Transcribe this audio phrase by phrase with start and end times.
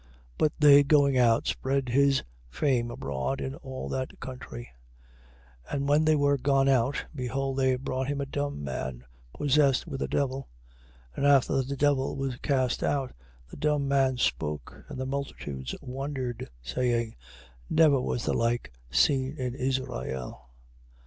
[0.01, 0.07] 9:31.
[0.39, 4.67] But they going out, spread his fame abroad in all that country.
[5.67, 5.75] 9:32.
[5.75, 9.03] And when they were gone out, behold they brought him a dumb man,
[9.37, 10.49] possessed with a devil.
[11.15, 11.17] 9:33.
[11.17, 13.13] And after the devil was cast out,
[13.51, 17.13] the dumb man spoke, and the multitudes wondered, saying,
[17.69, 20.49] Never was the like seen in Israel.